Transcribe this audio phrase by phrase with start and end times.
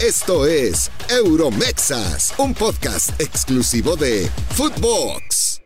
[0.00, 5.60] Esto es Euromexas, un podcast exclusivo de Footbox.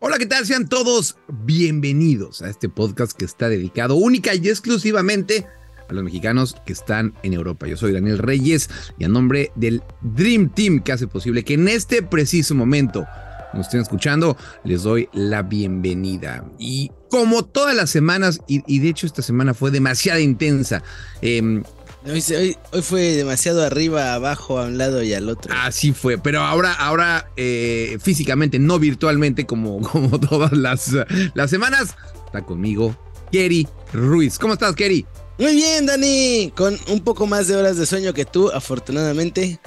[0.00, 0.44] Hola, ¿qué tal?
[0.44, 5.46] Sean todos bienvenidos a este podcast que está dedicado única y exclusivamente
[5.88, 7.66] a los mexicanos que están en Europa.
[7.66, 8.68] Yo soy Daniel Reyes
[8.98, 13.06] y a nombre del Dream Team que hace posible que en este preciso momento
[13.54, 16.44] nos estén escuchando, les doy la bienvenida.
[16.58, 20.82] Y como todas las semanas, y, de hecho esta semana fue demasiado intensa,
[21.22, 21.62] eh,
[22.08, 25.52] Hoy, fue demasiado arriba, abajo, a un lado y al otro.
[25.56, 30.92] Así fue, pero ahora, ahora eh, físicamente, no virtualmente como, como todas las,
[31.34, 31.96] las semanas,
[32.26, 32.96] está conmigo
[33.32, 34.38] Kerry Ruiz.
[34.38, 35.04] ¿Cómo estás, Kerry?
[35.38, 36.52] Muy bien, Dani.
[36.56, 39.58] Con un poco más de horas de sueño que tú, afortunadamente.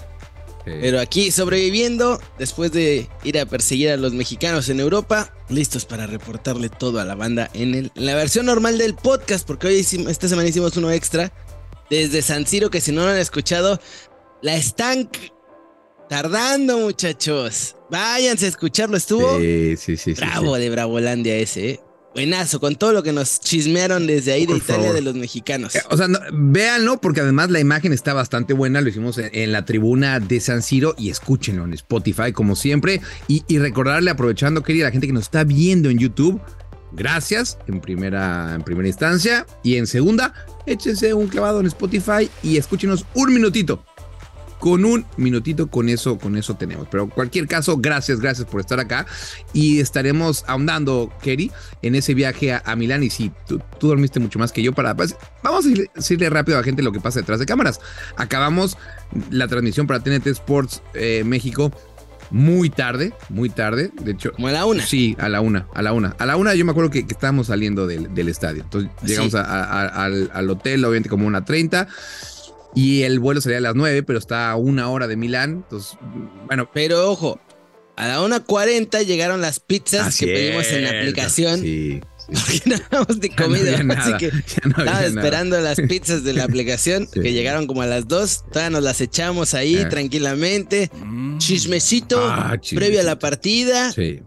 [0.65, 6.05] Pero aquí sobreviviendo, después de ir a perseguir a los mexicanos en Europa, listos para
[6.05, 9.79] reportarle todo a la banda en, el, en la versión normal del podcast, porque hoy
[9.79, 11.31] esta semana hicimos uno extra
[11.89, 13.79] desde San Siro, que si no lo han escuchado,
[14.41, 15.09] la están
[16.09, 17.75] tardando, muchachos.
[17.89, 19.39] Váyanse a escucharlo, estuvo.
[19.39, 20.13] Sí, sí, sí.
[20.13, 21.79] Bravo de Bravolandia ese, ¿eh?
[22.13, 25.75] Buenazo, con todo lo que nos chismearon desde ahí de Italia de los mexicanos.
[25.75, 28.81] Eh, o sea, véanlo porque además la imagen está bastante buena.
[28.81, 33.01] Lo hicimos en, la tribuna de San Siro y escúchenlo en Spotify como siempre.
[33.27, 36.41] Y, recordarle, aprovechando, querida, la gente que nos está viendo en YouTube,
[36.91, 39.45] gracias en primera, en primera instancia.
[39.63, 40.33] Y en segunda,
[40.65, 43.83] échense un clavado en Spotify y escúchenos un minutito.
[44.59, 46.85] Con un minutito, con eso, con eso tenemos.
[46.91, 49.05] Pero en cualquier caso, gracias, gracias por estar acá.
[49.53, 51.49] Y estaremos ahondando, Kerry,
[51.81, 53.03] en ese viaje a, Milán.
[53.03, 54.93] Y sí, tú, dormiste mucho más que yo para.
[54.97, 57.79] Pues, vamos a decirle rápido a la gente lo que pasa detrás de cámaras.
[58.17, 58.77] Acabamos
[59.31, 61.71] la transmisión para TNT Sports eh, México
[62.31, 63.91] muy tarde, muy tarde.
[64.01, 64.85] De hecho, como a la una.
[64.85, 66.15] Sí, a la una, a la una.
[66.19, 68.63] A la una yo me acuerdo que, estábamos saliendo del, estadio.
[68.63, 71.87] Entonces llegamos al, hotel, obviamente como una treinta.
[72.75, 75.63] Y el vuelo salía a las nueve, pero está a una hora de Milán.
[75.63, 75.97] Entonces,
[76.45, 76.69] bueno.
[76.71, 77.39] Pero ojo,
[77.95, 81.61] a la una cuarenta llegaron las pizzas que pedimos en la aplicación.
[81.61, 82.01] Sí.
[82.31, 87.33] Porque no hablamos de comida, así que estaba esperando las pizzas de la aplicación que
[87.33, 88.43] llegaron como a las dos.
[88.51, 89.85] Todavía nos las echamos ahí eh.
[89.85, 90.89] tranquilamente.
[90.93, 91.37] Mm.
[91.37, 93.91] Chismecito ah, previo a la partida.
[93.91, 94.21] Sí.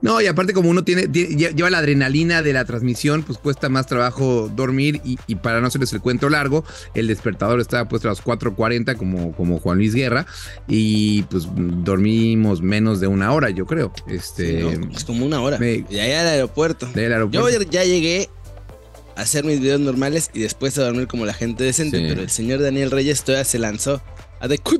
[0.00, 3.86] No, y aparte como uno tiene, lleva la adrenalina de la transmisión, pues cuesta más
[3.86, 6.64] trabajo dormir y, para no hacerles el cuento largo,
[6.94, 10.26] el despertador estaba puesto a las 4.40 como, como Juan Luis Guerra
[10.68, 13.92] y pues dormimos menos de una hora, yo creo.
[14.08, 15.58] Este, es como una hora.
[15.58, 16.88] de allá al aeropuerto.
[17.30, 18.28] Yo ya llegué
[19.16, 22.30] a hacer mis videos normales y después a dormir como la gente decente, pero el
[22.30, 24.02] señor Daniel Reyes todavía se lanzó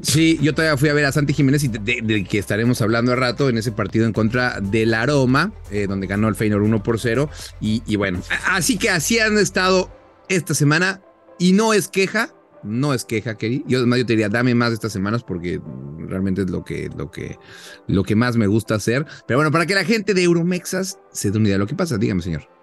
[0.02, 3.16] Sí, yo todavía fui a ver a Santi Jiménez y de, que estaremos hablando a
[3.16, 7.00] rato en ese partido en contra del Aroma, eh, donde ganó el Feyenoord 1 por
[7.00, 7.28] 0.
[7.60, 9.90] Y, bueno, así que así han estado
[10.28, 11.02] esta semana
[11.38, 12.30] y no es queja,
[12.62, 13.64] no es queja, Kerry.
[13.66, 15.60] Yo, yo te diría, dame más estas semanas porque
[15.98, 17.38] realmente es lo que, lo, que,
[17.86, 19.06] lo que más me gusta hacer.
[19.26, 21.74] Pero bueno, para que la gente de Euromexas se dé una idea de lo que
[21.74, 22.55] pasa, dígame, señor.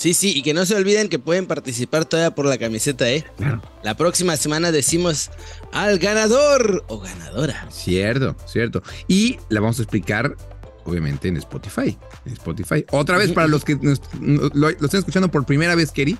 [0.00, 3.22] Sí, sí, y que no se olviden que pueden participar todavía por la camiseta, ¿eh?
[3.36, 3.60] Claro.
[3.82, 5.30] La próxima semana decimos
[5.72, 7.68] al ganador o ganadora.
[7.70, 8.82] Cierto, cierto.
[9.08, 10.38] Y la vamos a explicar,
[10.84, 11.98] obviamente, en Spotify.
[12.24, 12.82] En Spotify.
[12.92, 13.78] Otra vez, para los que
[14.22, 16.16] lo, estén escuchando por primera vez, Kerry,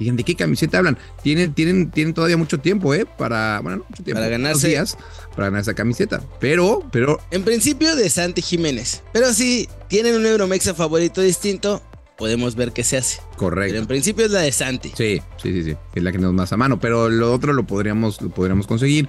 [0.00, 0.98] digan, ¿de qué camiseta hablan?
[1.22, 3.06] Tienen, tienen, tienen todavía mucho tiempo, ¿eh?
[3.16, 4.18] Para, bueno, mucho tiempo.
[4.18, 4.66] Para ganarse.
[4.66, 4.98] Días,
[5.36, 6.20] para ganar esa camiseta.
[6.40, 7.20] Pero, pero.
[7.30, 9.04] En principio de Santi Jiménez.
[9.12, 11.80] Pero si tienen un Euromexa favorito distinto,
[12.20, 13.22] podemos ver qué se hace.
[13.38, 13.72] Correcto.
[13.72, 14.90] Pero en principio es la de Santi.
[14.94, 15.76] Sí, sí, sí, sí.
[15.94, 16.78] Es la que nos más a mano.
[16.78, 19.08] Pero lo otro lo podríamos, lo podríamos conseguir.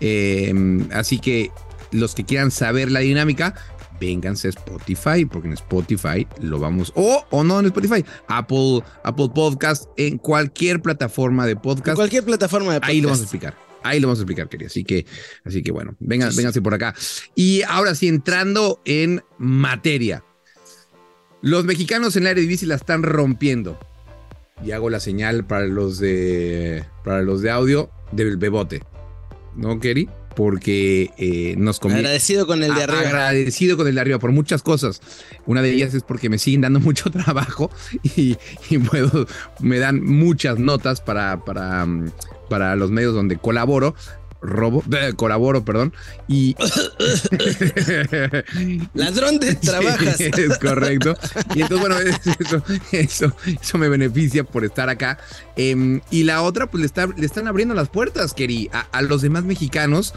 [0.00, 0.52] Eh,
[0.92, 1.52] así que
[1.92, 3.54] los que quieran saber la dinámica,
[4.00, 6.92] vénganse a Spotify, porque en Spotify lo vamos.
[6.96, 11.90] O, o no en Spotify, Apple, Apple Podcast, en cualquier plataforma de podcast.
[11.90, 12.90] En cualquier plataforma de podcast.
[12.90, 13.56] Ahí lo vamos a explicar.
[13.84, 14.66] Ahí lo vamos a explicar, querido.
[14.66, 15.06] Así que,
[15.44, 16.92] así que bueno, vengan, vénganse por acá.
[17.36, 20.24] Y ahora sí, entrando en materia.
[21.40, 23.78] Los mexicanos en la Eredivisie la están rompiendo.
[24.64, 28.82] Y hago la señal para los de, para los de audio del bebote.
[29.54, 30.08] ¿No, Kerry?
[30.34, 32.00] Porque eh, nos conviene.
[32.06, 33.00] Agradecido con el de arriba.
[33.00, 35.00] Agradecido con el de arriba por muchas cosas.
[35.46, 37.70] Una de ellas es porque me siguen dando mucho trabajo
[38.02, 38.36] y,
[38.90, 39.26] puedo,
[39.60, 41.86] me dan muchas notas para, para,
[42.48, 43.94] para los medios donde colaboro
[44.40, 44.82] robo,
[45.16, 45.92] colaboro, perdón,
[46.28, 46.56] y...
[48.94, 50.20] Ladrón de trabajas.
[50.20, 51.16] es correcto.
[51.54, 51.96] Y entonces, bueno,
[52.92, 55.18] eso, eso, me beneficia por estar acá.
[55.56, 59.22] Em, y la otra, pues le, está, le están abriendo las puertas, Keri, a, los
[59.22, 60.14] demás mexicanos.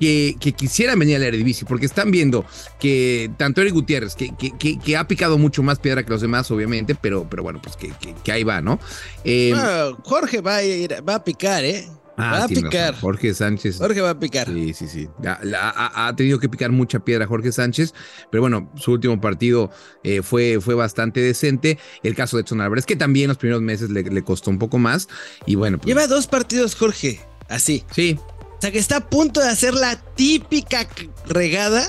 [0.00, 2.46] Que, que, quisieran venir a la Eredivisie, porque están viendo
[2.78, 6.48] que tanto Eric Gutiérrez, que, que, que, ha picado mucho más piedra que los demás,
[6.52, 7.92] obviamente, pero, pero bueno, pues que,
[8.30, 8.78] ahí va, ¿no?
[9.24, 9.56] Em,
[10.04, 11.88] Jorge va a, ir, va a picar, ¿eh?
[12.18, 12.94] Va a picar.
[13.00, 13.78] Jorge Sánchez.
[13.78, 14.46] Jorge va a picar.
[14.48, 15.08] Sí, sí, sí.
[15.24, 17.94] Ha, tenido que picar mucha piedra Jorge Sánchez,
[18.30, 19.70] pero bueno, su último partido
[20.02, 21.78] eh, fue, fue bastante decente.
[22.02, 25.08] El caso de Edson Álvarez, que también los primeros meses le, costó un poco más.
[25.46, 25.78] Y bueno.
[25.78, 27.20] Pues Lleva dos partidos, Jorge.
[27.48, 27.84] Así.
[27.92, 28.18] Sí.
[28.40, 30.86] O sea que está a punto de hacer la típica
[31.26, 31.86] regada.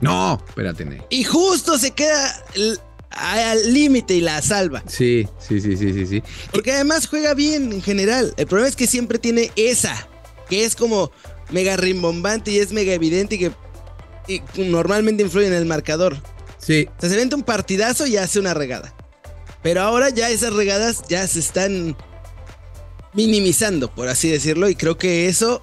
[0.00, 2.44] No, espérate, Y justo se queda
[3.16, 4.82] al límite y la salva.
[4.86, 6.22] Sí, sí, sí, sí, sí, sí.
[6.52, 8.34] Porque además juega bien en general.
[8.36, 10.08] El problema es que siempre tiene esa,
[10.48, 11.10] que es como
[11.50, 13.52] mega rimbombante y es mega evidente y que
[14.64, 16.16] normalmente influye en el marcador.
[16.58, 16.88] Sí.
[16.96, 18.94] O sea, se vende un partidazo y hace una regada.
[19.62, 21.96] Pero ahora ya esas regadas ya se están
[23.14, 25.62] minimizando, por así decirlo, y creo que eso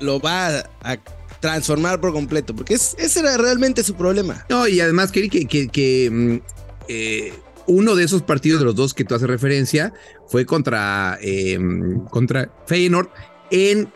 [0.00, 0.96] lo va a
[1.40, 4.44] transformar por completo, porque ese era realmente su problema.
[4.48, 6.38] No, y además, que, que, que mm,
[6.88, 7.32] eh,
[7.68, 9.92] uno de esos partidos de los dos que tú haces referencia
[10.26, 13.08] fue contra, em, contra Feyenoord
[13.50, 13.88] en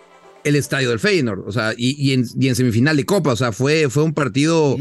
[0.44, 4.02] el estadio del Feyenoord, o sea, y, en, semifinal de Copa, o sea, fue, fue
[4.02, 4.76] un partido...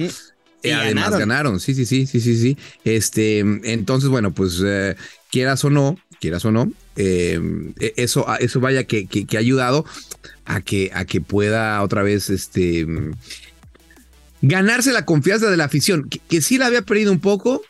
[0.63, 1.59] Y además ganaron.
[1.59, 2.57] sí, sí, sí, sí, sí, sí.
[2.83, 4.95] Este, entonces, bueno, pues eh,
[5.31, 9.85] quieras o no, quieras o no, em, e, eso, eso vaya que, que, ha ayudado
[10.45, 12.85] a que, a que pueda otra vez, este,
[14.43, 17.63] ganarse la confianza de la afición, que, que sí la había perdido un poco,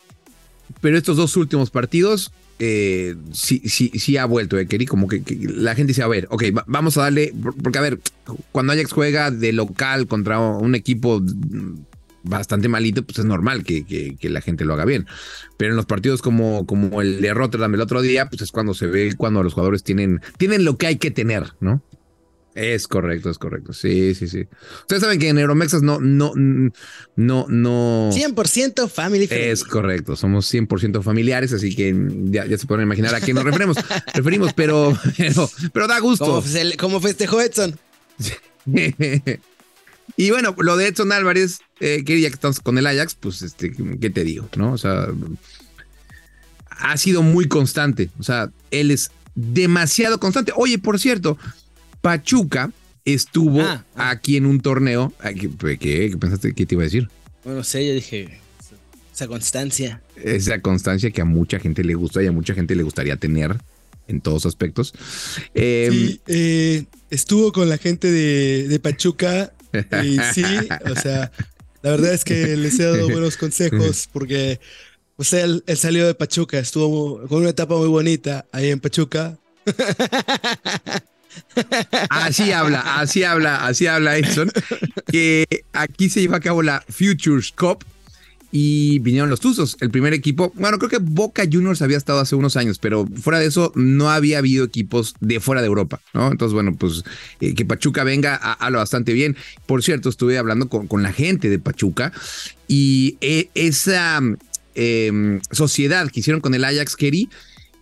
[0.79, 2.31] pero estos dos últimos partidos
[2.63, 5.23] eh, sí, sí, sí ha vuelto, eh, como que,
[5.55, 7.33] la gente dice, a ver, ok, vamos a darle,
[7.63, 7.99] porque a ver,
[8.51, 11.23] cuando Ajax juega de local contra un equipo
[12.21, 15.07] bastante malito, pues es normal que, que, la gente lo haga bien.
[15.57, 18.75] Pero en los partidos como, como el de Rotterdam el otro día, pues es cuando
[18.75, 21.81] se ve cuando los jugadores tienen, tienen lo que hay que tener, ¿no?
[22.53, 23.71] Es correcto, es correcto.
[23.71, 24.47] Sí, sí, sí.
[24.81, 28.09] Ustedes saben que en Euromexas no, no, no, no.
[28.11, 30.17] 100% family Es correcto.
[30.17, 31.95] Somos 100% familiares, así que
[32.25, 33.77] ya, se pueden imaginar a quién nos referimos.
[34.13, 34.97] referimos, pero,
[35.71, 36.43] pero, da gusto.
[36.77, 37.79] Como, festejó Edson.
[40.17, 43.41] y bueno, lo de Edson Álvarez, eh, que ya que estamos con el Ajax, pues,
[43.43, 43.71] este,
[44.01, 44.49] ¿qué te digo?
[44.57, 44.73] ¿No?
[44.73, 45.07] O sea,
[46.69, 48.09] ha sido muy constante.
[48.19, 50.51] O sea, él es demasiado constante.
[50.55, 51.37] Oye, por cierto,
[52.01, 52.71] Pachuca
[53.05, 54.09] estuvo ah, ah.
[54.09, 55.13] aquí en un torneo.
[55.23, 57.09] ¿Qué, ¿Qué, pensaste que te iba a decir?
[57.43, 58.39] Bueno, sé, yo dije,
[59.13, 60.01] esa constancia.
[60.15, 63.57] Esa constancia que a mucha gente le gusta y a mucha gente le gustaría tener
[64.07, 64.93] en todos aspectos.
[65.53, 69.53] Em, sí, eh, estuvo con la gente de, Pachuca
[70.03, 70.43] y sí,
[70.85, 71.31] o sea,
[71.81, 74.59] la verdad es que les he dado buenos consejos porque,
[75.15, 78.79] o sea, él, él salió de Pachuca, estuvo con una etapa muy bonita ahí en
[78.79, 79.37] Pachuca.
[82.09, 84.51] Así habla, así habla, así habla Edson.
[85.11, 87.85] Que aquí se lleva a cabo la Futures Cup
[88.51, 90.51] y vinieron los Tuzos, el primer equipo.
[90.55, 94.11] Bueno, creo que Boca Juniors había estado hace unos años, pero fuera de eso no
[94.11, 96.29] había habido equipos de fuera de Europa, ¿no?
[96.29, 97.03] Entonces, bueno, pues
[97.39, 99.37] eh, que Pachuca venga, a, lo bastante bien.
[99.65, 102.11] Por cierto, estuve hablando con, la gente de Pachuca
[102.67, 104.21] y eh, esa
[104.75, 107.29] em, sociedad que hicieron con el Ajax Kerry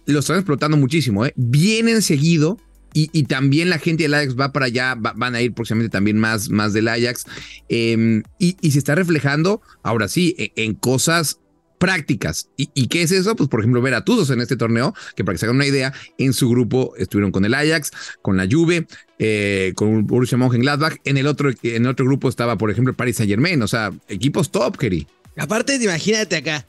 [0.06, 1.34] lo están explotando muchísimo, ¿eh?
[1.36, 2.60] Vienen seguido
[2.94, 6.50] y, también la gente del Ajax va para allá, van a ir próximamente también más,
[6.50, 7.25] más del Ajax.
[7.69, 11.39] Em, y, se está reflejando, ahora sí, e, en, cosas
[11.77, 12.50] prácticas.
[12.57, 13.36] ¿Y, qué es eso?
[13.36, 15.65] Pues, por ejemplo, ver a todos en este torneo, que para que se hagan una
[15.65, 17.91] idea, en su grupo estuvieron con el Ajax,
[18.21, 18.86] con la Juve,
[19.18, 20.97] eh, con Borussia Mönchengladbach.
[21.06, 23.62] En el otro, en otro grupo estaba, por ejemplo, Paris Saint Germain.
[23.62, 25.08] O sea, equipos top, Kerry.
[25.38, 26.65] Aparte, imagínate acá.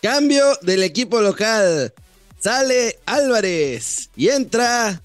[0.00, 1.92] Cambio del equipo local.
[2.38, 5.00] Sale Álvarez y entra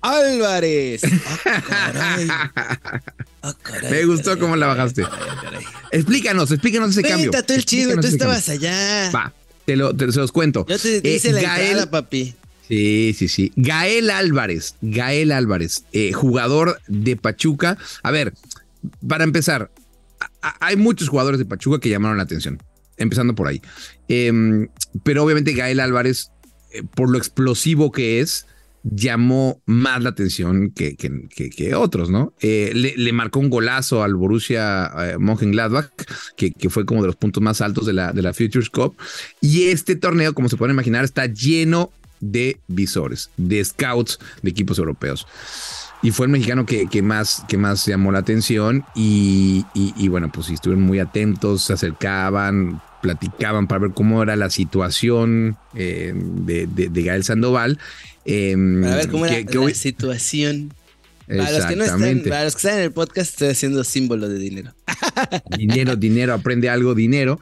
[0.00, 1.02] Álvarez.
[3.46, 3.54] Ah,
[3.90, 5.04] Me gustó cómo la bajaste.
[5.92, 7.30] explícanos, explícanos ese cambio.
[7.30, 9.10] tú el chido, tú estabas allá.
[9.14, 9.34] Va,
[9.66, 10.64] te, lo, se los cuento.
[10.66, 12.34] Yo te hice la Gael, papi.
[12.66, 13.52] Sí, sí, sí.
[13.56, 17.76] Gael Álvarez, Gael Álvarez, eh, jugador de Pachuca.
[18.02, 18.32] A ver,
[19.06, 19.70] para empezar,
[20.40, 22.62] hay muchos jugadores de Pachuca que llamaron la atención,
[22.96, 23.60] empezando por ahí.
[24.08, 24.68] Em,
[25.02, 26.33] pero obviamente Gael Álvarez eh,
[26.94, 28.46] por lo explosivo que es,
[28.84, 32.34] llamó más la atención que, que, otros, ¿no?
[32.40, 35.90] Eh, le, marcó un golazo al Borussia eh, Mönchengladbach,
[36.36, 38.94] que, que, fue como de los puntos más altos de la, de la Futures Cup.
[39.40, 41.90] Y este torneo, como se pueden imaginar, está lleno
[42.20, 45.26] de visores, de scouts de equipos europeos.
[46.02, 50.30] Y fue el mexicano que, que, más, que más llamó la atención y, y, bueno,
[50.30, 56.66] pues estuvieron muy atentos, se acercaban, platicaban para ver cómo era la situación eh, de,
[56.66, 57.78] de, Gael Sandoval.
[58.24, 60.72] Em, para ver cómo era la situación.
[61.26, 64.26] Para los, que no están, para los que están en el podcast, estoy haciendo símbolo
[64.26, 64.74] de dinero.
[65.58, 67.38] dinero, dinero, aprende algo, dinero.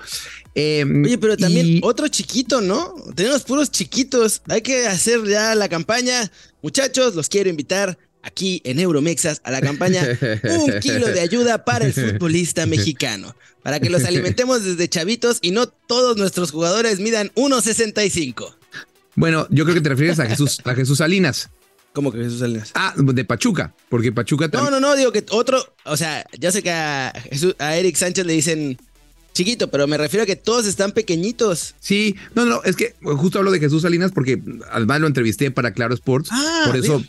[0.56, 2.94] Em, Oye, pero también otro chiquito, ¿no?
[3.14, 4.42] Tenemos puros chiquitos.
[4.48, 6.28] Hay que hacer ya la campaña.
[6.60, 10.02] Muchachos, los quiero invitar aquí en Euromexas a la campaña
[10.44, 13.34] Un kilo de ayuda para el futbolista mexicano.
[13.62, 18.56] Para que los alimentemos desde chavitos y no todos nuestros jugadores midan 1.65.
[19.14, 21.50] Bueno, yo creo que te refieres a Jesús, a Jesús Salinas.
[21.92, 22.72] ¿Cómo que Jesús Salinas?
[22.74, 24.72] Ah, de Pachuca, porque Pachuca también.
[24.72, 27.96] No, no, no, digo que otro, o sea, ya sé que a, Jesús, a Eric
[27.96, 28.78] Sánchez le dicen
[29.32, 31.74] chiquito, pero me refiero a que todos están pequeñitos.
[31.80, 35.72] Sí, no, no, es que justo hablo de Jesús Salinas porque además lo entrevisté para
[35.72, 36.28] Claro Sports.
[36.30, 37.02] Ah, por eso,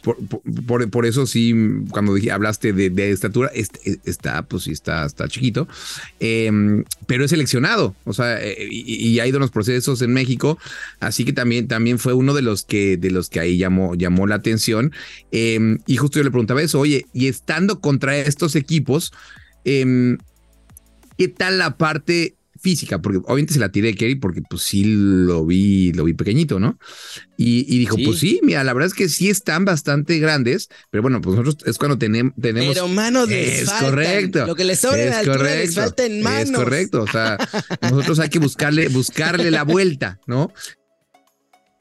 [0.90, 1.54] por, eso sí,
[1.92, 5.68] cuando dije, hablaste de, estatura, está, pues sí, está, está chiquito.
[6.20, 10.58] Em, pero es seleccionado, o sea, eh, y, ha ido en los procesos en México,
[11.00, 14.28] así que también, también fue uno de los que, de los que ahí llamó, llamó
[14.28, 14.94] la atención.
[15.32, 19.12] Em, y justo yo le preguntaba eso, oye, y estando contra estos equipos,
[19.66, 20.18] eh,
[21.18, 23.02] ¿Qué tal la parte física?
[23.02, 26.60] Porque obviamente se la tiré a Kerry porque pues sí lo vi, lo vi pequeñito,
[26.60, 26.80] ¿no?
[27.38, 31.20] Y, dijo, pues sí, mira, la verdad es que sí están bastante grandes, pero bueno,
[31.20, 32.34] pues nosotros es cuando tenemos...
[32.42, 34.46] tenemos pero manos les Es correcto.
[34.46, 36.52] Lo que les sobra en altura les falta en manos.
[36.52, 37.38] Es correcto, o sea,
[37.82, 40.54] nosotros hay que buscarle, buscarle la vuelta, ¿no?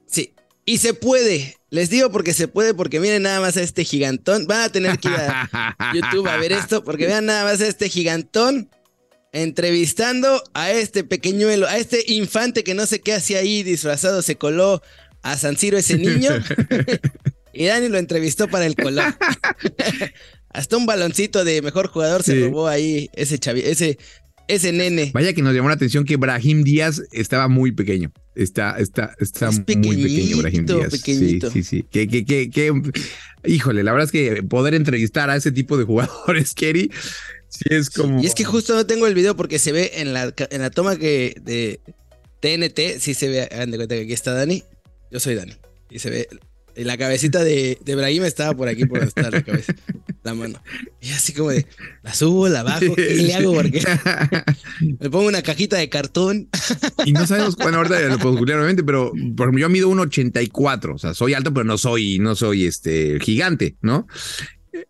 [0.08, 0.34] Sí,
[0.64, 1.56] y se puede.
[1.70, 4.46] Les digo porque se puede, porque miren nada más a este gigantón.
[4.46, 5.48] Van a tener que ir a
[5.94, 8.68] YouTube a ver esto, porque vean nada más a este gigantón
[9.32, 14.36] entrevistando a este pequeñuelo, a este infante que no sé qué hacía ahí disfrazado, se
[14.36, 14.82] coló
[15.22, 16.30] a San Siro ese niño.
[17.52, 19.14] y Dani lo entrevistó para el color.
[20.50, 23.96] Hasta un baloncito de mejor jugador se robó ahí ese chavi, ese,
[24.48, 25.10] ese nene.
[25.14, 28.12] Vaya que nos llamó la atención que Brahim Díaz estaba muy pequeño.
[28.34, 30.90] Está, está, está muy pequeño Brahim Díaz.
[30.90, 31.50] Pequeñito.
[31.50, 31.86] Sí, sí, sí.
[31.90, 32.70] Que, que, que,
[33.46, 36.90] híjole, la verdad es que poder entrevistar a ese tipo de jugadores, Kerry,
[37.52, 38.23] Sí, es como.
[38.23, 40.71] Y es que justo no tengo el video porque se ve en la, en la
[40.71, 41.80] toma que de
[42.40, 43.42] TNT, sí se ve.
[43.42, 44.64] Hagan de cuenta que aquí está Dani.
[45.11, 45.52] Yo soy Dani.
[45.90, 46.28] Y se ve.
[46.75, 49.75] Y la cabecita de, de Brahim estaba por aquí, por donde está la cabeza,
[50.23, 50.59] la mano.
[51.02, 51.66] Y así como de,
[52.02, 53.52] la subo, la bajo, ¿qué le hago?
[53.52, 53.82] Porque
[54.99, 56.49] me pongo una cajita de cartón.
[57.04, 60.94] Y no sabemos, bueno, ahorita lo puedo googlear nuevamente, pero por ejemplo, yo mido 1,84,
[60.94, 64.06] o sea, soy alto, pero no soy, no soy este gigante, ¿no?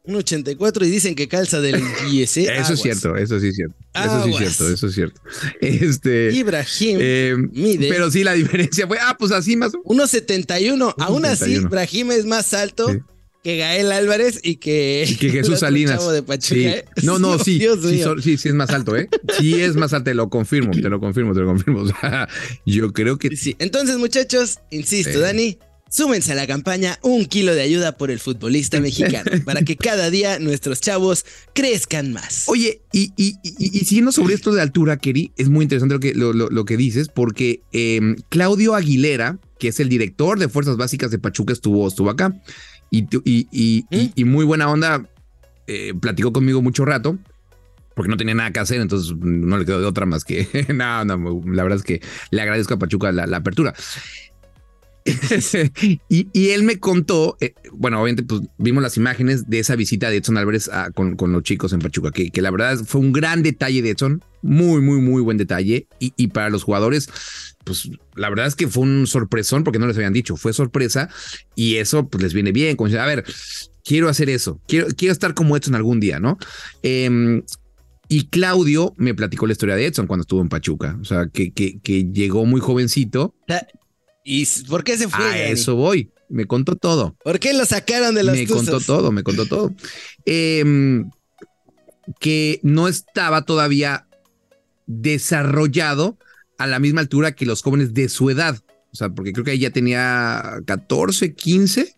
[0.05, 2.37] Un 84 y dicen que calza del IS.
[2.37, 3.75] Eso es cierto, eso sí es cierto.
[3.95, 5.21] Eso sí es cierto, eso es cierto.
[5.61, 7.89] Este, Ibrahim eh, mide.
[7.89, 9.73] Pero sí, la diferencia fue, ah, pues así más.
[9.73, 10.95] 1.71.
[10.99, 12.89] Aún así, Ibrahim es más alto.
[13.43, 16.01] Que Gael Álvarez y que, que Jesús Salinas.
[16.53, 16.85] ¿eh?
[17.03, 17.61] No, no, sí,
[18.23, 19.09] sí, sí, es más alto, ¿eh?
[19.41, 21.85] Sí es más alto, te lo confirmo, te lo confirmo, te lo confirmo.
[22.67, 23.37] yo creo que.
[23.37, 25.59] Sí, entonces, muchachos, insisto, Dani,
[25.93, 30.09] Súmense a la campaña Un kilo de ayuda por el futbolista mexicano para que cada
[30.09, 32.45] día nuestros chavos crezcan más.
[32.47, 33.35] Oye, y, y,
[33.85, 37.61] siguiendo sobre esto de altura, Keri, es muy interesante lo que, lo, que dices, porque
[37.73, 42.35] em, Claudio Aguilera, que es el director de Fuerzas Básicas de Pachuca, estuvo, estuvo acá
[42.91, 43.03] y,
[43.91, 44.25] ¿Mm?
[44.25, 45.07] muy buena onda,
[45.67, 47.19] eh, platicó conmigo mucho rato
[47.95, 51.05] porque no tenía nada que hacer, entonces no le quedó de otra más que no,
[51.05, 53.75] no, la verdad es que le agradezco a Pachuca la, la apertura.
[56.09, 60.19] y, él me contó, eh, bueno, obviamente pues vimos las imágenes de esa visita de
[60.19, 63.83] Edson Álvarez con, con, los chicos en Pachuca, que, la verdad fue un gran detalle
[63.83, 65.89] de Edson, muy, muy, muy buen detalle.
[65.99, 67.09] Y, para los jugadores,
[67.65, 71.09] pues la verdad es que fue un sorpresón porque no les habían dicho, fue sorpresa
[71.55, 73.25] y eso pues les viene bien, como a ver,
[73.85, 76.39] quiero hacer eso, quiero, estar como Edson algún día, ¿no?
[76.83, 77.43] Eh,
[78.09, 80.99] y Claudio me platicó la historia de Edson cuando estuvo en Pachuca.
[81.01, 83.35] O sea, que llegó muy jovencito.
[84.25, 85.25] ¿Y por qué se fue?
[85.25, 86.11] A eso voy.
[86.29, 87.17] Me contó todo.
[87.23, 89.75] ¿Por qué lo sacaron de los Me contó todo, me contó todo.
[90.25, 91.11] Em,
[92.21, 94.07] que no estaba todavía
[94.87, 96.19] desarrollado
[96.59, 98.59] a la misma altura que los jóvenes de su edad.
[98.93, 101.95] O sea, porque creo que ella tenía 14, 15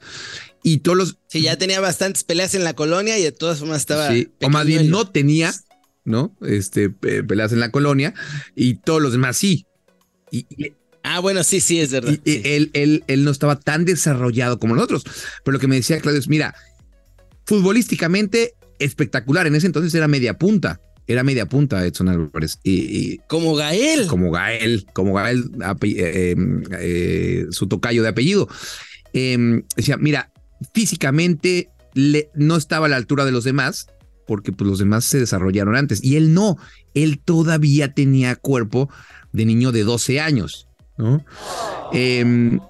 [0.63, 1.19] y todos los...
[1.29, 4.11] Sí, ya tenía bastantes peleas en la colonia y de todas formas estaba...
[4.11, 5.53] Sí, o más bien no tenía,
[6.05, 6.35] ¿no?
[6.41, 8.15] Este, peleas en la colonia
[8.55, 9.67] y todos los demás sí.
[10.31, 10.47] Y,
[11.05, 12.19] Ah, bueno, sí, sí, es verdad.
[12.25, 15.05] él, él, él no estaba tan desarrollado como nosotros.
[15.45, 16.55] Pero lo que me decía Claudio es, mira,
[17.45, 19.47] futbolísticamente espectacular.
[19.47, 20.81] En ese entonces era media punta.
[21.07, 22.59] Era media punta Edson Álvarez.
[22.63, 24.07] Y, como Gael.
[24.07, 25.51] Como Gael, como Gael,
[25.83, 28.49] eh, em, eh, su tocayo de apellido.
[29.13, 30.33] Em, decía, mira,
[30.73, 33.89] físicamente le, no estaba a la altura de los demás,
[34.27, 36.03] porque pues, los demás se desarrollaron antes.
[36.03, 36.57] Y él no,
[36.95, 38.89] él todavía tenía cuerpo
[39.33, 40.69] de niño de 12 años.
[40.97, 41.25] ¿No?
[41.93, 42.61] Em,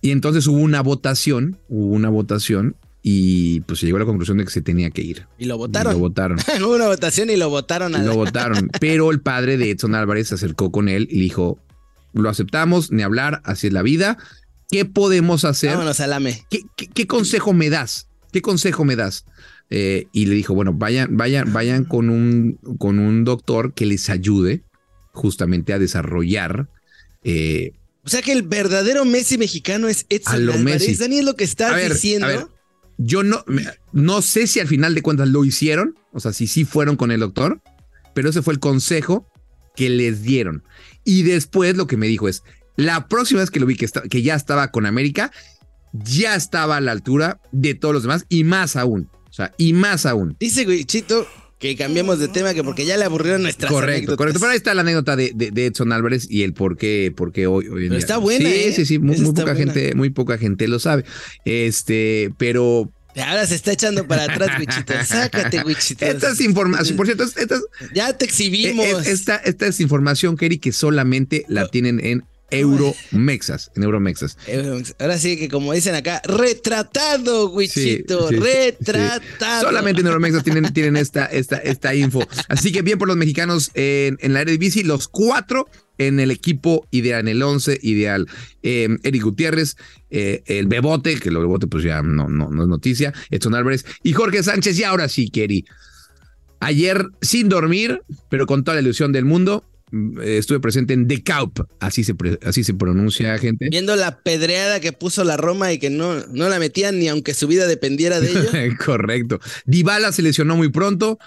[0.00, 4.38] y entonces hubo una votación, hubo una votación y pues se llegó a la conclusión
[4.38, 5.26] de que se tenía que ir.
[5.38, 5.92] Y lo votaron.
[5.92, 6.38] Y lo votaron.
[6.64, 7.94] Hubo una votación y lo votaron.
[7.94, 8.68] A Y la- lo votaron.
[8.80, 11.58] Pero el padre de Edson Álvarez se acercó con él y le dijo,
[12.12, 14.18] lo aceptamos, ni hablar, así es la vida.
[14.70, 15.70] ¿Qué podemos hacer?
[15.70, 16.44] Vámonos al AME.
[16.50, 18.08] ¿Qué, qué- qué consejo me das?
[18.32, 19.24] ¿Qué consejo me das?
[19.70, 24.10] Eh, y le dijo, bueno, vayan, vayan, vayan con un, con un doctor que les
[24.10, 24.62] ayude
[25.12, 26.68] justamente a desarrollar
[27.26, 27.72] eh,
[28.04, 30.82] O sea que el verdadero Messi mexicano es A Edson lo Álvarez.
[30.82, 30.94] Messi.
[30.94, 32.26] Dani, es lo que estás A ver, diciendo.
[32.26, 32.46] a ver.
[32.98, 33.44] Yo no,
[33.92, 37.10] no sé si al final de cuentas lo hicieron, o sea, si sí fueron con
[37.10, 37.60] el doctor,
[38.14, 39.26] pero ese fue el consejo
[39.74, 40.62] que les dieron.
[41.04, 42.42] Y después lo que me dijo es,
[42.76, 45.30] la próxima vez que lo vi que, esta- que ya estaba con América,
[45.92, 49.10] ya estaba a la altura de todos los demás y más aún.
[49.28, 50.34] O sea, y más aún.
[50.40, 51.26] Dice Chito
[51.58, 54.16] que cambiemos de tema, que porque ya le aburrieron nuestras Correcto, anécdotas.
[54.18, 54.40] correcto.
[54.40, 57.32] Pero ahí está la anécdota de, de- de Edson Álvarez y el por qué, por
[57.32, 57.98] qué hoy, hoy en día.
[57.98, 58.72] está buena, Sí, ¿eh?
[58.76, 58.98] sí, sí.
[58.98, 59.54] Muy, poca buena.
[59.72, 61.04] gente, muy poca gente lo sabe.
[61.46, 64.92] Este, pero Ahora se está echando para atrás, Wichito.
[65.06, 66.04] Sácate, Wichito.
[66.04, 67.62] esta es información, por cierto, esta es,
[67.94, 69.06] Ya te exhibimos.
[69.06, 73.70] Esta, esta es información, Kerry, que solamente la tienen en Euromexas.
[73.74, 74.36] En Euromexas.
[74.98, 78.46] Ahora sí que como dicen acá, retratado, Wichito, Sí, sí, sí.
[78.46, 79.62] retratado.
[79.62, 82.26] Solamente en Euromexas tienen, tienen esta, esta, esta info.
[82.48, 86.86] Así que bien por los mexicanos en, en la Eredivisie, los cuatro en el equipo
[86.90, 88.26] ideal, en el 11 ideal.
[88.62, 89.76] Eh, Eric Gutiérrez,
[90.10, 93.84] eh, el Bebote, que lo Bebote pues ya no, no, no es noticia, Edson Álvarez
[94.02, 94.78] y Jorge Sánchez.
[94.78, 95.64] Y ahora sí, Kerry.
[96.60, 99.64] Ayer sin dormir, pero con toda la ilusión del mundo,
[100.22, 102.14] estuve presente en The Caup, así se,
[102.44, 103.68] así se pronuncia, gente.
[103.70, 107.34] Viendo la pedreada que puso la Roma y que no, no la metían ni aunque
[107.34, 108.50] su vida dependiera de ello.
[108.84, 109.40] Correcto.
[109.64, 111.18] Dybala se lesionó muy pronto.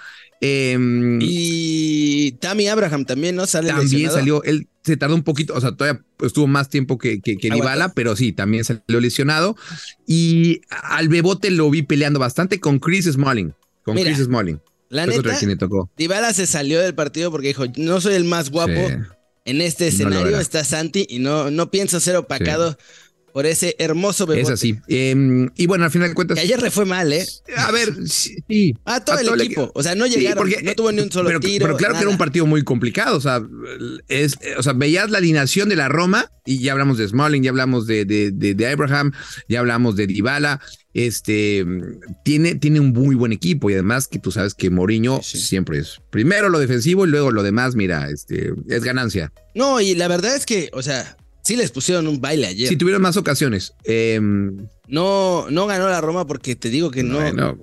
[0.42, 3.46] em, y Tammy Abraham también, ¿no?
[3.48, 4.18] Sale también lesionado.
[4.18, 7.50] salió, él se tardó un poquito, o sea, todavía estuvo más tiempo que, que, que.
[7.50, 9.56] Dybala, pero sí, también salió lesionado.
[10.06, 13.54] Y al Bebote lo vi peleando bastante con Chris Smalling.
[13.84, 14.60] Con Mira, Chris Smalling.
[14.90, 15.90] La Fue neta, quien le tocó.
[15.96, 18.96] Dybala se salió del partido porque dijo, no soy el más guapo Sí.
[19.46, 22.78] en este escenario, está Santi y no, no pienso ser opacado
[23.40, 24.42] por ese hermoso bebé.
[24.42, 24.78] Es así.
[24.90, 26.36] Em, y bueno, al final de cuentas.
[26.36, 27.26] Que ayer le fue mal, ¿eh?
[27.56, 28.36] A ver, sí.
[28.50, 28.76] sí.
[28.84, 29.72] A todo A el todo el equipo.
[29.74, 31.66] O sea, no Sí, llegaron, porque- no tuvo ni un solo pero, tiro.
[31.66, 33.16] pero claro que era un partido muy complicado.
[33.16, 33.42] O sea,
[34.10, 37.52] es, o sea, veías la alineación de la Roma y ya hablamos de Smalling, ya
[37.52, 39.14] hablamos de, de, de- de Abraham,
[39.48, 40.60] ya hablamos de Dybala.
[40.94, 41.66] Este
[42.26, 45.46] tiene, tiene un muy buen equipo y además que tú sabes que Mourinho Sí, sí.
[45.48, 49.32] siempre es primero lo defensivo y luego lo demás, mira, este es ganancia.
[49.56, 52.68] No, y la verdad es que, o sea, sí les pusieron un baile ayer.
[52.70, 53.74] Si tuvieron más ocasiones.
[53.84, 57.20] em, No, no ganó la Roma porque te digo que no,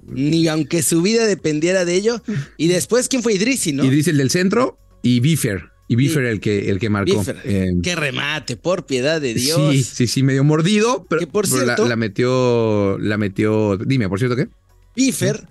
[0.06, 2.22] ni aunque su vida dependiera de ello.
[2.56, 3.82] Y después, ¿quién fue Idrisi, no?
[3.84, 5.70] Dice el del centro y Biffer.
[5.88, 7.18] Y Biffer el que el que marcó.
[7.18, 7.40] Biffer.
[7.44, 9.72] Em, Qué remate, por piedad de Dios.
[9.72, 13.76] Sí, sí, sí, medio mordido, pero, Que por pero la- cierto- la, metió, la metió.
[13.76, 14.48] Dime, por cierto, ¿qué?
[14.96, 15.46] Biffer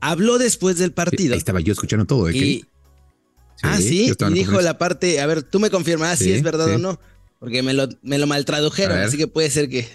[0.00, 1.32] habló después del partido.
[1.34, 2.36] ahí estaba yo escuchando todo, ¿eh?
[2.36, 2.64] y,
[3.62, 6.78] ah, sí, y dijo la parte, a ver, tú me confirmarás si es verdad o
[6.78, 7.00] no,
[7.44, 9.86] porque me lo, me lo maltradujeron, así que puede ser que,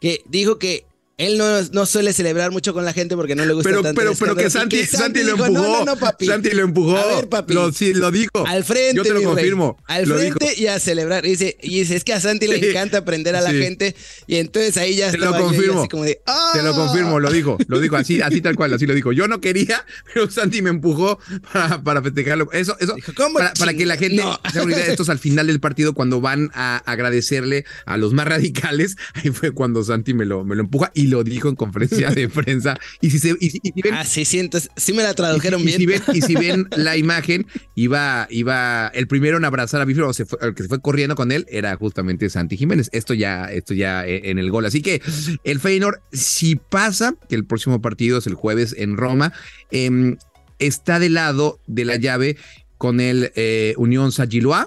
[0.00, 0.86] que dijo que
[1.20, 4.00] él no, no suele celebrar mucho con la gente porque no le gusta Pero, tanto
[4.00, 5.52] pero, pero que y Santi, Santi lo empujó.
[5.52, 6.26] No, no, papi.
[6.26, 6.96] Santi lo empujó.
[6.96, 7.54] A ver, papi.
[7.54, 8.46] Lo, sí, lo dijo.
[8.46, 9.76] Al frente, Yo te lo confirmo.
[9.86, 11.26] Al Lo frente y a celebrar.
[11.26, 13.58] Y dice, y dice, es que a Santi le encanta aprender a la Sí.
[13.58, 13.94] gente.
[14.26, 15.80] Y entonces ahí ya Te lo estaba yo, y confirmo.
[15.80, 16.50] así como de, ¡ah!
[16.54, 19.12] Te lo confirmo, lo dijo, lo dijo así, así tal cual, así lo dijo.
[19.12, 21.18] Yo no quería, pero Santi me empujó
[21.52, 22.50] para, para festejarlo.
[22.52, 25.08] Eso, eso, Dijo, ¿cómo para, para que la gente se haga una idea, esto es
[25.10, 29.84] al final del partido, cuando van a agradecerle a los más radicales, ahí fue cuando
[29.84, 32.78] Santi me lo, me lo empuja y lo dijo en conferencia de prensa.
[33.00, 35.12] Y si, se, y, si- y si ven, Ah, sí, sí, entonces sí me la
[35.14, 35.78] tradujeron y bien.
[35.78, 40.04] si ven, y si ven la imagen, iba, iba el primero en abrazar a Biffer,
[40.04, 42.88] o se fue- el que se fue corriendo con él, era justamente Santi Jiménez.
[42.92, 44.64] Esto ya, esto ya eh, en el gol.
[44.64, 45.02] Así que
[45.44, 49.32] el Feyenoord, si pasa, que el próximo partido es el jueves en Roma,
[49.70, 50.16] em,
[50.58, 52.36] está del lado de la llave
[52.78, 54.66] con el eh, Unión Saint-Gillois,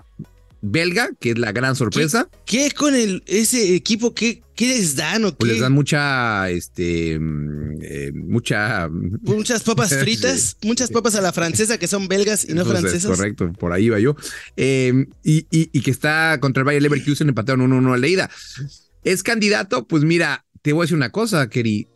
[0.65, 2.29] belga, que es la gran sorpresa.
[2.45, 4.15] ¿Qué con el, ese equipo?
[4.15, 5.35] ¿Qué, qué les dan o qué?
[5.39, 8.87] Pues les dan mucha, este, mm, eh, mucha...
[8.89, 13.11] Muchas papas fritas, muchas papas a la francesa que son belgas y no Entonces, francesas.
[13.17, 14.15] Correcto, por ahí va yo.
[14.55, 18.29] Eh, y, y- y que está contra el Bayer Leverkusen, empataron 1-1 a la ida.
[19.03, 19.85] ¿Es candidato?
[19.85, 21.87] Pues mira, te voy a decir una cosa, Keri.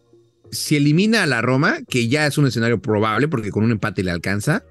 [0.51, 4.03] Si elimina a la Roma, que ya es un escenario probable porque con un empate
[4.03, 4.63] le alcanza,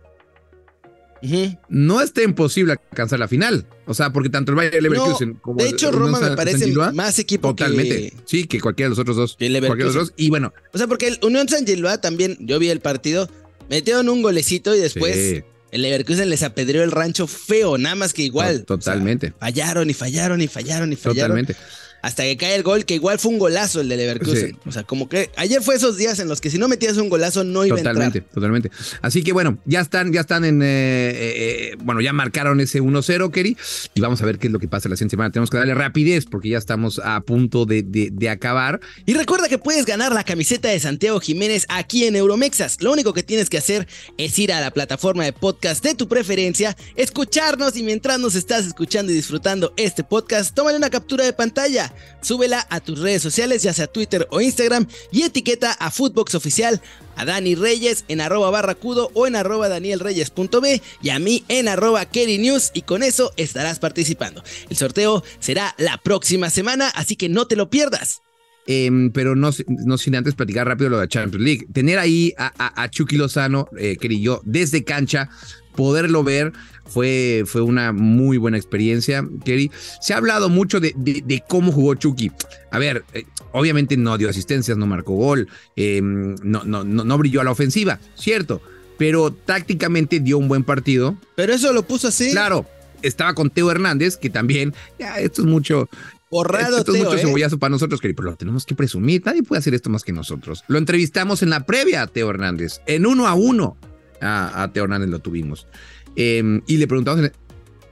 [1.68, 3.66] No está imposible alcanzar la final.
[3.87, 7.18] O sea, porque tanto el Bayer Leverkusen como De hecho, el Roma me parece más
[7.18, 8.11] equipo Totalmente.
[8.11, 8.16] que...
[8.24, 9.37] Sí, que cualquiera de los otros dos.
[9.38, 10.14] que el Cualquiera de los Leverkusen.
[10.16, 10.24] dos.
[10.24, 13.29] Y bueno, O sea, porque el Unión San Gillois también, yo vi el partido,
[13.70, 18.12] metieron un golecito y después sí, el Leverkusen les apedreó el rancho feo, nada más
[18.12, 18.61] que igual.
[18.64, 19.29] to- totalmente.
[19.29, 21.16] O sea, fallaron y fallaron y fallaron y fallaron.
[21.44, 21.57] Totalmente.
[22.03, 24.59] Hasta que cae el gol, que igual fue un golazo el de Leverkusen.
[24.67, 27.09] O sea, como que ayer fue esos días en los que si no metías un
[27.09, 28.35] golazo no iba totalmente, a entrar.
[28.35, 28.71] Totalmente,
[29.03, 33.31] Así que bueno, ya están, ya están en, eh, eh, bueno, ya marcaron ese 1-0,
[33.31, 33.57] Kerry,
[33.95, 35.31] y vamos a ver qué es lo que pasa la siguiente semana.
[35.31, 38.81] Tenemos que darle rapidez porque ya estamos a punto de, de acabar.
[39.05, 42.83] Y recuerda que puedes ganar la camiseta de Santiago Jiménez aquí en Euromexas.
[42.83, 46.09] Lo único que tienes que hacer es ir a la plataforma de podcast de tu
[46.09, 51.33] preferencia, escucharnos y mientras nos estás escuchando y disfrutando este podcast, tómale una captura de
[51.33, 51.86] pantalla
[52.20, 56.81] súbela a tus redes sociales, ya sea Twitter o Instagram, y etiqueta a Footbox Oficial,
[57.16, 62.07] a Dani Reyes en arroba barracudo o en arroba danielreyes.b y a mí en arroba
[62.12, 64.42] News y con eso estarás participando.
[64.68, 68.22] El sorteo será la próxima semana, así que no te lo pierdas.
[68.66, 71.66] Em, pero no, no, sin antes platicar rápido lo de Champions League.
[71.72, 75.29] Tener ahí a, Chucky Lozano, eh, yo, desde cancha,
[75.76, 76.52] poderlo ver
[76.85, 79.70] fue, fue una muy buena experiencia, Kerry.
[80.00, 82.33] Se ha hablado mucho de, de, cómo jugó Chucky.
[82.70, 87.18] A ver, eh, obviamente no dio asistencias, no marcó gol, em, no, no, no, no
[87.18, 88.61] brilló a la ofensiva, cierto,
[88.98, 91.16] pero tácticamente dio un buen partido.
[91.37, 92.31] Pero eso lo puso así.
[92.31, 92.66] Claro,
[93.02, 95.88] estaba con Teo Hernández, que también, ya, esto es mucho,
[96.31, 97.21] Borrado, Esto es mucho ¿eh?
[97.21, 99.23] cebollazo para nosotros, pero lo tenemos que presumir.
[99.25, 100.65] Nadie puede hacer esto más que nosotros.
[100.67, 103.77] Lo entrevistamos en la previa a Teo Hernández, en uno a uno.
[104.21, 105.69] A, Teo Hernández lo tuvimos.
[106.17, 107.31] Em, y le preguntamos.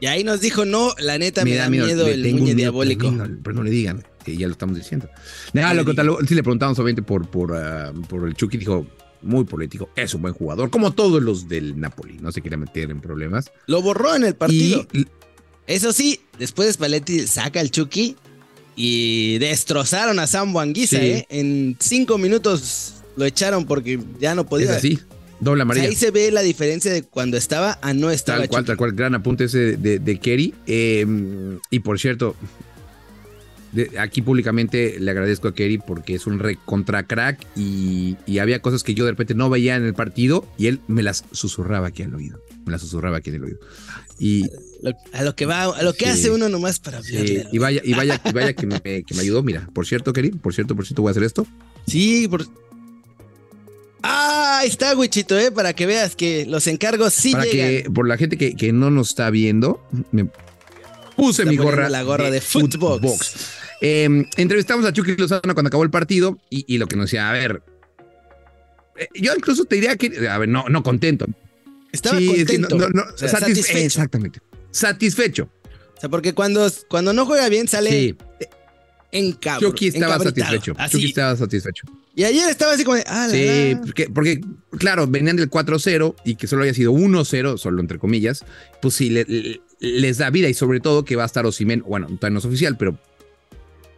[0.00, 3.12] Y ahí nos dijo, no, la neta me, da miedo, el muñe diabólico.
[3.42, 5.08] pero no le digan, que ya lo estamos diciendo.
[5.52, 8.86] Nada, lo, sí le preguntamos obviamente por, por, ah, por el Chucky, dijo,
[9.22, 12.90] muy político, es un buen jugador, como todos los del Napoli, no se quiere meter
[12.90, 13.50] en problemas.
[13.66, 14.86] Lo borró en el partido.
[15.66, 18.16] Eso sí, después Spalletti saca el Chucky
[18.76, 21.26] y destrozaron a Sam Anguisa, ¿eh?
[21.30, 24.70] En cinco minutos lo echaron porque ya no podía.
[24.70, 24.98] Es así,
[25.40, 25.88] doble amarilla.
[25.88, 28.38] ahí se ve la diferencia de cuando estaba a no estar.
[28.38, 30.54] Tal cual, tal cual, gran apunte ese de, de, Kerry.
[30.66, 32.36] Em, y por cierto,
[33.98, 38.82] aquí públicamente le agradezco a Kerry porque es un recontra crack y, y, había cosas
[38.82, 42.02] que yo de repente no veía en el partido y él me las susurraba aquí
[42.02, 42.40] al oído.
[42.66, 43.58] Me las susurraba aquí en el oído.
[44.18, 44.44] Y
[45.12, 47.46] a lo que va, a lo que hace uno nomás para hablarle.
[47.50, 49.42] Y vaya, y vaya, y vaya que me, que me ayudó.
[49.42, 51.46] Mira, por cierto, Kerim, por cierto, por cierto, voy a hacer esto.
[51.86, 52.46] Sí, por.
[54.02, 58.06] Ah, ahí está, Wichito, eh, para que veas que los encargos sí para que, por
[58.06, 60.28] la gente que, que no nos está viendo, me
[61.16, 61.88] puse mi gorra.
[61.88, 63.34] La gorra de, Footbox.
[63.80, 67.30] Em, entrevistamos a Chucky Lozano cuando acabó el partido y, y lo que nos decía,
[67.30, 67.62] a ver,
[68.98, 71.26] eh, yo incluso te diría que, a ver, no, no contento.
[71.90, 72.78] Estaba contento.
[73.16, 73.78] satisfecho.
[73.78, 74.40] Exactamente
[74.74, 75.48] satisfecho.
[75.96, 78.16] O sea, porque cuando, cuando no juega bien sale sí.
[79.12, 79.70] en cabrón.
[79.70, 80.74] Chucky estaba satisfecho.
[80.90, 81.86] Chucky estaba satisfecho.
[82.16, 84.40] Y ayer estaba así como de, ah, Sí, Porque, porque,
[84.78, 88.44] claro, venían del 4-0 y que solo haya sido 1-0, solo entre comillas,
[88.80, 89.10] pues sí,
[89.80, 92.76] les da vida y sobre todo que va a estar Osimen, bueno, no es oficial,
[92.76, 92.98] pero...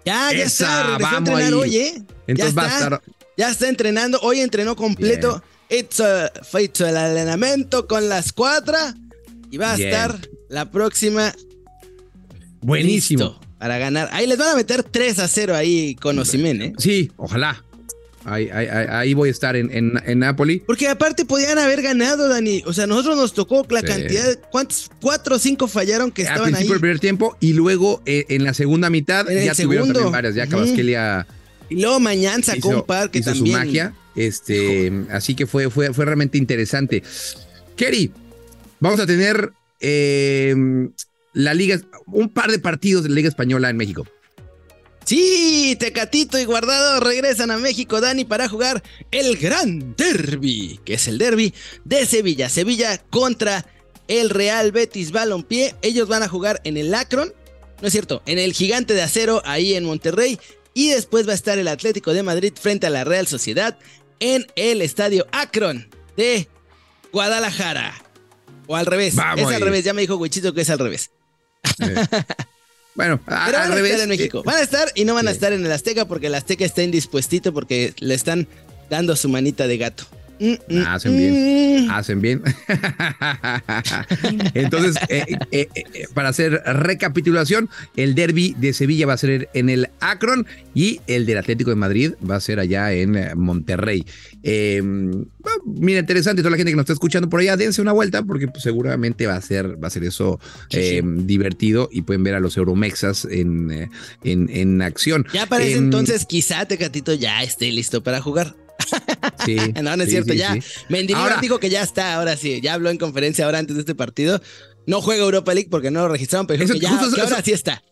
[0.06, 2.02] Ya, ya está, vamos a entrenar hoy, ¿eh?
[2.26, 3.02] Entonces ya va está, a estar...
[3.36, 5.42] Ya está entrenando, hoy entrenó completo.
[5.68, 8.94] It's a, hecho el entrenamiento con la escuadra
[9.56, 11.34] y va a estar la próxima.
[12.60, 13.40] Buenísimo.
[13.58, 14.10] para ganar.
[14.12, 16.72] Ahí les van a meter 3 a 0 ahí con Osimen, ¿eh?
[16.78, 17.64] Sí, ojalá.
[18.26, 20.58] Ahí, ahí, ahí, voy a estar en, en, Napoli.
[20.66, 22.62] Porque aparte podían haber ganado, Dani.
[22.66, 24.38] O sea, nosotros nos tocó la cantidad.
[24.50, 24.90] ¿Cuántos?
[25.00, 28.42] Cuatro o cinco fallaron que estaban Al principio del primer tiempo y luego eh, en
[28.42, 30.34] la segunda mitad ya tuvieron también varias.
[30.34, 31.26] Ya Cabasquelia.
[31.70, 33.46] Y luego mañana sacó un par que también.
[33.46, 33.94] su magia.
[34.16, 37.04] Este, así que fue, fue, fue realmente interesante.
[37.76, 38.10] Kerry,
[38.80, 40.92] vamos a tener Em,
[41.32, 44.06] la Liga, un par de partidos de la Liga Española en México.
[45.04, 51.06] Sí, Tecatito y Guardado regresan a México, Dani, para jugar el gran derby, que es
[51.06, 52.48] el derby de Sevilla.
[52.48, 53.66] Sevilla contra
[54.08, 55.76] el Real Betis Balompié.
[55.82, 57.32] Ellos van a jugar en el Akron,
[57.80, 60.40] no es cierto, en el Gigante de Acero, ahí en Monterrey.
[60.74, 63.78] Y después va a estar el Atlético de Madrid frente a la Real Sociedad
[64.18, 66.48] en el Estadio Akron de
[67.12, 68.05] Guadalajara.
[68.66, 69.14] O al revés.
[69.14, 69.84] es al revés.
[69.84, 71.10] Ya me dijo Wichito que es al revés.
[72.94, 73.92] Bueno, Pero al van revés.
[73.92, 74.42] A estar en México.
[74.44, 76.82] Van a estar y no van a estar en el Azteca porque el Azteca está
[76.82, 78.48] indispuestito porque le están
[78.90, 80.06] dando su manita de gato.
[80.38, 81.90] Mm, mm, hacen bien, mm.
[81.90, 82.42] hacen bien.
[84.54, 89.70] Entonces, eh, eh, eh, para hacer recapitulación, el derby de Sevilla va a ser en
[89.70, 94.04] el Akron y el del Atlético de Madrid va a ser allá en Monterrey.
[95.64, 98.48] mira, interesante, toda la gente que nos está escuchando por allá, dense una vuelta porque
[98.48, 100.38] pues, seguramente va a ser, va a ser eso
[100.70, 103.88] divertido y pueden ver a los Euromexas en,
[104.22, 105.26] en, en acción.
[105.32, 108.65] Ya para ese entonces, quizá Tecatito ya esté listo para jugar.
[109.44, 110.56] Sí, no, no es cierto, ya.
[110.88, 113.94] Mendilibar dijo que ya está, ahora sí, ya habló en conferencia ahora antes de este
[113.94, 114.40] partido.
[114.86, 117.82] No juega Europa League porque no lo registraron, pero dijo que ya, ahora sí está.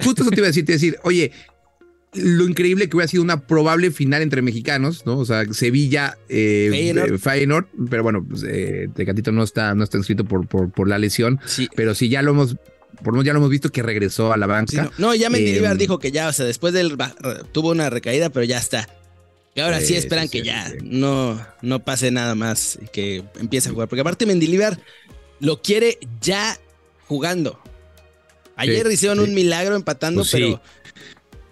[0.00, 1.32] justo eso te iba a decir, te iba a decir, oye,
[2.14, 5.18] lo increíble que hubiera sido una probable final entre mexicanos, ¿no?
[5.18, 7.66] O sea, Sevilla, eh, Feyenoord.
[7.90, 11.38] pero bueno, pues, eh, Tecatito no está, no está inscrito por, por, por la lesión,
[11.44, 11.68] sí.
[11.76, 12.56] pero sí ya lo hemos
[13.02, 14.90] por lo menos ya lo hemos visto que regresó a la banca.
[14.98, 15.14] no.
[15.14, 16.96] ya Mendilibar em, dijo que ya, o sea, después del
[17.52, 18.88] tuvo una recaída, pero ya está.
[19.56, 23.72] Y ahora sí, esperan que ya no, no pase nada más y que empiece a
[23.72, 23.88] jugar.
[23.88, 24.78] Porque aparte Mendilibar
[25.40, 26.58] lo quiere ya
[27.06, 27.58] jugando.
[28.54, 30.60] Ayer hicieron un milagro empatando, pues pero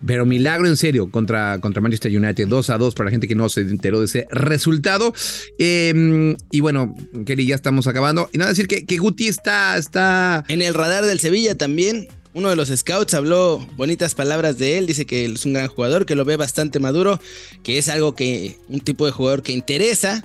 [0.06, 3.34] pero milagro en serio contra, contra Manchester United, 2 a 2 para la gente que
[3.34, 5.14] no se enteró de ese resultado.
[5.58, 8.28] Em, y bueno, Kelly, ya estamos acabando.
[8.32, 10.44] Y nada, decir que, que Guti está, está...
[10.48, 12.08] En el radar del Sevilla también.
[12.34, 16.04] Uno de los scouts habló bonitas palabras de él, dice que es un gran jugador,
[16.04, 17.20] que lo ve bastante maduro,
[17.62, 20.24] que es algo que, un tipo de jugador que interesa.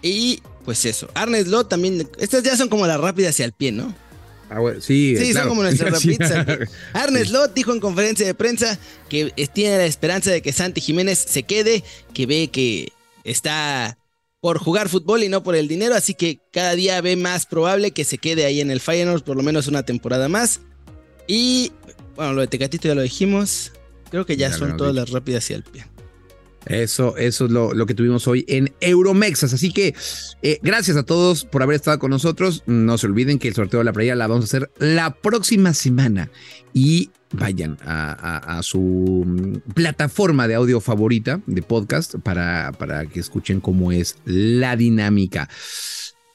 [0.00, 3.72] Y pues eso, Arnes Slot también, estas ya son como las rápidas hacia el pie,
[3.72, 3.94] ¿no?
[4.48, 6.46] Ah, sí, sí son como nuestra pizza.
[6.92, 11.18] Arne Slot dijo en conferencia de prensa que tiene la esperanza de que Santi Jiménez
[11.18, 12.92] se quede, que ve que
[13.24, 13.98] está
[14.40, 17.92] por jugar fútbol y no por el dinero, así que cada día ve más probable
[17.92, 20.60] que se quede ahí en el Feyenoord por lo menos una temporada más.
[21.34, 21.72] Y
[22.14, 23.72] bueno, lo de Tecatito ya lo dijimos.
[24.10, 25.86] Creo que ya, son todas las rápidas hacia el pie.
[26.66, 29.54] Eso, eso es lo, que tuvimos hoy en Euromexas.
[29.54, 29.94] Así que
[30.42, 32.62] eh, gracias a todos por haber estado con nosotros.
[32.66, 35.72] No se olviden que el sorteo de la playa la vamos a hacer la próxima
[35.72, 36.30] semana.
[36.74, 43.62] Y vayan a, su mm, plataforma de audio favorita de podcast para, para que escuchen
[43.62, 45.48] cómo es la dinámica.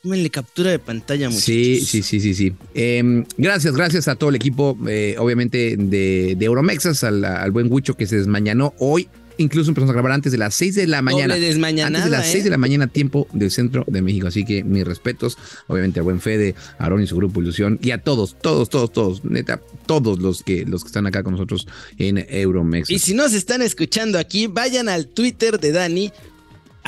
[0.04, 1.46] Tómenle captura de pantalla, muchachos.
[1.46, 2.54] Sí, sí, sí, sí, sí.
[2.74, 7.68] Em, gracias, gracias a todo el equipo, eh, obviamente, de, de Euromexas, al, al buen
[7.68, 11.02] Gucho que se desmañanó hoy incluso empezamos a grabar antes de las 6 de la
[11.02, 11.36] mañana.
[11.36, 12.44] antes de las 6 ¿eh?
[12.44, 14.28] de la mañana, tiempo del centro de México.
[14.28, 17.92] Así que mis respetos, obviamente, al buen Fede, a Aaron y su grupo Ilusión, y
[17.92, 21.68] a todos, todos, todos, todos, neta, todos los que, los que están acá con nosotros
[21.98, 22.90] en Euromex.
[22.90, 26.12] Y si no se están escuchando aquí, vayan al Twitter de Dani,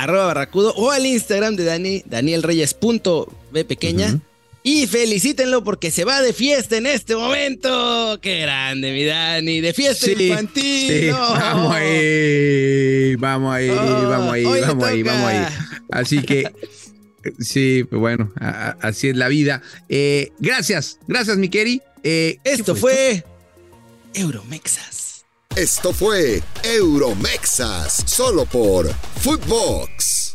[0.02, 4.20] arroba barracudo, o al Instagram de Dani, danielreyes.b pequeña.
[4.62, 8.18] Y felicítenlo porque se va de fiesta en este momento.
[8.20, 9.60] ¡Qué grande, mi Dani!
[9.60, 11.12] ¡De fiesta infantil!
[11.12, 15.46] Vamos ahí, vamos ahí, vamos ahí, vamos ahí, vamos ahí.
[15.90, 16.52] Así que,
[17.38, 18.32] sí, pues bueno,
[18.80, 19.62] así es la vida.
[19.88, 21.80] Eh, gracias, gracias, mi Keri.
[22.02, 23.24] Eh, esto fue,
[24.12, 25.09] Euromexas.
[25.56, 28.88] Esto fue Euromexas, solo por
[29.20, 30.29] Footbox.